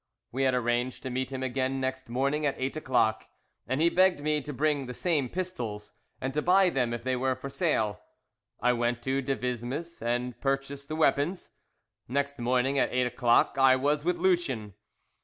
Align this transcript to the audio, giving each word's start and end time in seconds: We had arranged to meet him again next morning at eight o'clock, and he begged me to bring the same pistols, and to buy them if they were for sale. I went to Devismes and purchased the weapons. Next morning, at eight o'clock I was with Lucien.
We 0.31 0.45
had 0.45 0.55
arranged 0.55 1.03
to 1.03 1.11
meet 1.11 1.31
him 1.31 1.43
again 1.43 1.79
next 1.79 2.09
morning 2.09 2.43
at 2.43 2.55
eight 2.57 2.75
o'clock, 2.75 3.25
and 3.67 3.79
he 3.79 3.87
begged 3.91 4.19
me 4.21 4.41
to 4.41 4.51
bring 4.51 4.87
the 4.87 4.95
same 4.95 5.29
pistols, 5.29 5.93
and 6.19 6.33
to 6.33 6.41
buy 6.41 6.71
them 6.71 6.91
if 6.91 7.03
they 7.03 7.15
were 7.15 7.35
for 7.35 7.51
sale. 7.51 7.99
I 8.59 8.73
went 8.73 9.03
to 9.03 9.21
Devismes 9.21 10.01
and 10.01 10.41
purchased 10.41 10.87
the 10.87 10.95
weapons. 10.95 11.51
Next 12.07 12.39
morning, 12.39 12.79
at 12.79 12.91
eight 12.91 13.05
o'clock 13.05 13.57
I 13.59 13.75
was 13.75 14.03
with 14.03 14.17
Lucien. 14.17 14.73